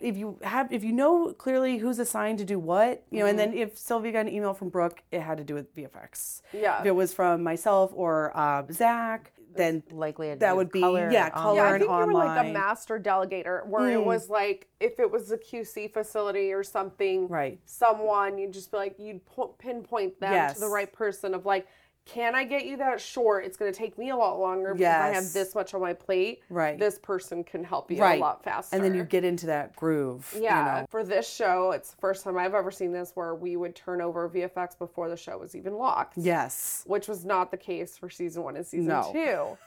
[0.00, 3.38] if you have if you know clearly who's assigned to do what, you know, and
[3.38, 6.42] then if Sylvia got an email from Brooke, it had to do with VFX.
[6.52, 6.80] Yeah.
[6.80, 11.56] If it was from myself or uh, Zach, then Likely That would be- yeah, color
[11.56, 14.04] Yeah, I and think you were like a master delegator, where it mm.
[14.04, 17.60] was like if it was a QC facility or something, Right.
[17.66, 19.20] Someone you'd just be like you'd
[19.58, 21.66] pinpoint them to the right person of like,
[22.08, 23.44] can I get you that short?
[23.44, 25.92] It's going to take me a lot longer because I have this much on my
[25.92, 26.40] plate.
[26.48, 26.78] Right.
[26.78, 28.74] This person can help you right a lot faster.
[28.74, 30.30] and then you get into that groove.
[30.34, 30.86] you Yeah, know.
[30.90, 34.00] for this show, it's the first time I've ever seen this where we would turn
[34.00, 36.14] over VFX before the show was even locked.
[36.16, 36.82] Yes.
[36.86, 39.10] which was not the case for season one and season No.
[39.12, 39.58] two.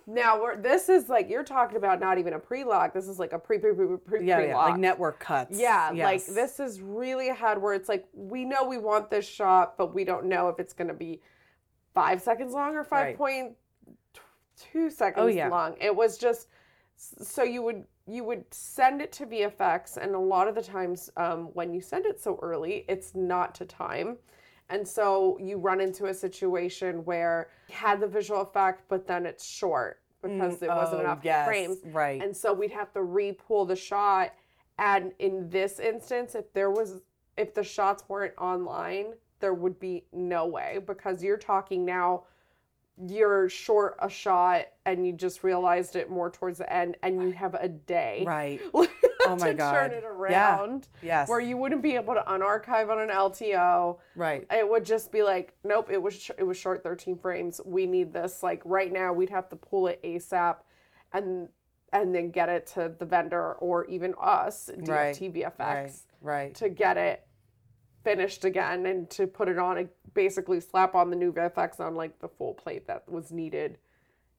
[0.06, 2.94] now we're this is like you're talking about not even a pre-lock.
[2.94, 5.58] This is like a pre pre pre pre Yeah, yeah, like network cuts.
[5.58, 9.76] Yeah, like this is really ahead where it's like we know we want this shot,
[9.76, 11.20] but we don't know if it's going to be
[12.00, 13.16] five seconds long or five Right.
[13.18, 13.56] point
[14.56, 15.48] two seconds Oh, yeah.
[15.48, 15.76] long.
[15.80, 16.48] It was just
[16.96, 21.10] so you would you would send it to VFX, and a lot of the times
[21.16, 24.16] um, when you send it so early, it's not to time.
[24.68, 29.26] And so you run into a situation where you had the visual effect, but then
[29.26, 31.78] it's short because it wasn't oh, enough yes, frames.
[31.86, 32.20] right.
[32.22, 34.34] And so we'd have to re-pull the shot.
[34.78, 37.00] And in this instance, if there was
[37.36, 42.24] if the shots weren't online, there would be no way because you're talking now
[43.08, 47.30] you're short a shot and you just realized it more towards the end and you
[47.32, 48.60] have a day Right.
[48.74, 48.86] oh
[49.38, 49.72] my to God.
[49.72, 50.08] turn it Yeah.
[50.10, 51.28] around Yes.
[51.28, 54.46] where you wouldn't be able to unarchive on an LTO Right.
[54.50, 57.86] it would just be like nope it was sh- it was short 13 frames we
[57.86, 60.56] need this like right now we'd have to pull it asap
[61.14, 61.48] and
[61.92, 65.16] and then get it to the vendor or even us Right.
[65.16, 65.92] VFX Right.
[66.20, 66.54] Right.
[66.56, 67.26] to get it
[68.04, 71.94] finished again and to put it on a basically slap on the new VFX on
[71.94, 73.78] like the full plate that was needed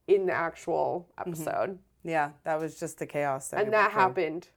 [0.07, 1.30] in the actual mm-hmm.
[1.30, 3.49] episode Yeah, that was just the chaos.
[3.49, 4.47] That and that happened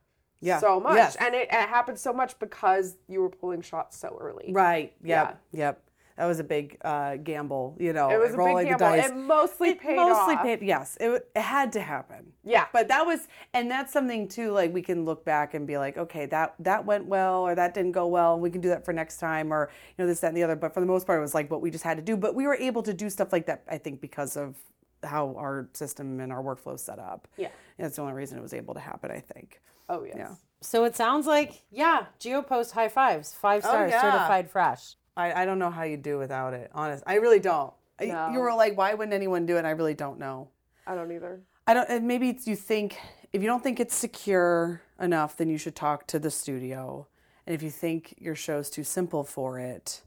[0.40, 0.58] Yeah.
[0.58, 1.16] so much Yes.
[1.16, 4.94] and it, it happened so much because you were pulling shots so early Right.
[5.02, 5.40] Yep.
[5.52, 5.82] Yep.
[6.16, 7.76] That was a big uh, gamble.
[7.80, 9.10] You know, it was a rolling big the gamble dice.
[9.10, 10.42] it mostly It paid mostly off.
[10.44, 10.62] paid.
[10.62, 12.32] Yes, it, it had to happen.
[12.44, 12.66] Yeah.
[12.72, 14.52] But that was, and that's something too.
[14.52, 17.74] Like we can look back and be like, okay, that that went well, or that
[17.74, 20.20] didn't go well, and we can do that for next time, or you know this,
[20.20, 20.56] that, and the other.
[20.56, 22.16] But for the most part, it was like what we just had to do.
[22.16, 23.64] But we were able to do stuff like that.
[23.68, 24.56] I think because of
[25.02, 27.28] how our system and our workflow set up.
[27.36, 27.48] Yeah.
[27.78, 29.10] that's the only reason it was able to happen.
[29.10, 29.60] I think.
[29.88, 30.14] Oh yes.
[30.16, 30.34] Yeah.
[30.60, 34.00] So it sounds like, yeah, GeoPost high fives, five stars, yeah.
[34.00, 34.94] certified fresh.
[35.16, 36.70] I, I don't know how you do without it.
[36.74, 37.72] Honest, I really don't.
[37.98, 39.64] I- You were like, why wouldn't anyone do it?
[39.64, 40.48] I really don't know.
[40.86, 41.40] I don't either.
[41.66, 41.88] I don't.
[41.88, 42.98] And maybe it's you think
[43.32, 47.06] if you don't think it's secure enough, then you should talk to the studio.
[47.46, 50.02] And if you think your show's too simple for it,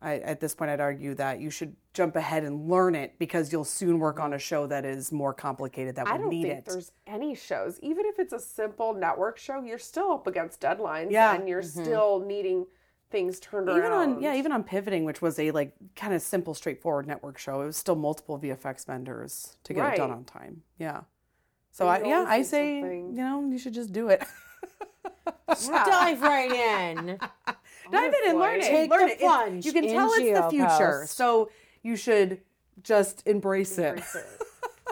[0.00, 3.52] I, at this point, I'd argue that you should jump ahead and learn it because
[3.52, 6.42] you'll soon work on a show that is more complicated that will I don't need
[6.42, 6.64] think it.
[6.66, 11.10] there's any shows, even if it's a simple network show, you're still up against deadlines
[11.10, 11.34] Yeah.
[11.34, 11.84] and you're mm-hmm.
[11.84, 12.66] still needing
[13.12, 14.14] things turned even around.
[14.16, 17.60] on yeah, even on pivoting, which was a like kind of simple, straightforward network show,
[17.60, 20.62] it was still multiple VFX vendors to get it done on time.
[20.78, 21.02] Yeah.
[21.70, 23.10] So I yeah, I say something.
[23.14, 24.24] you know you should just do it.
[25.48, 27.18] Dive right in.
[27.92, 28.64] Dive in and learn it.
[28.64, 29.12] Take learn the it.
[29.12, 30.66] It's- plunge you can tell it's the future,
[31.04, 31.08] GeoPost.
[31.08, 31.50] so
[31.82, 32.40] you should
[32.82, 34.02] just embrace it.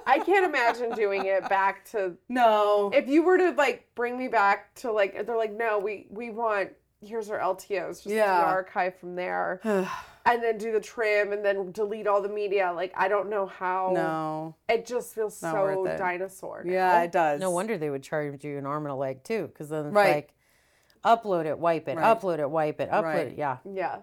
[0.06, 2.90] I can't imagine doing it back to No.
[2.94, 6.30] if you were to like bring me back to like they're like no we we
[6.30, 6.70] want
[7.02, 8.40] here's our LTOs just Yeah.
[8.40, 12.72] the archive from there and then do the trim and then delete all the media
[12.74, 14.54] like I don't know how no.
[14.68, 16.72] it just feels Not so dinosaur now.
[16.72, 17.40] Yeah, it does.
[17.40, 19.94] No wonder they would charge you an arm and a leg too, because then it's
[19.94, 20.14] Right.
[20.14, 20.34] like
[21.04, 22.20] upload it, wipe it, Right.
[22.20, 23.26] upload it, wipe it, upload Right.
[23.28, 23.38] it.
[23.38, 23.58] Yeah.
[23.64, 24.00] yeah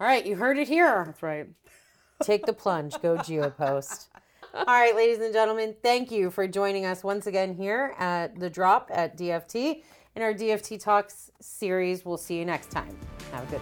[0.00, 1.04] All right, you heard it here.
[1.06, 1.48] That's right.
[2.22, 3.00] Take the plunge.
[3.02, 4.08] Go GeoPost.
[4.54, 8.48] All right, ladies and gentlemen, thank you for joining us once again here at the
[8.48, 9.82] Drop at DFT
[10.18, 12.04] in our DFT Talks series.
[12.04, 12.96] We'll see you next time.
[13.30, 13.60] Have a good.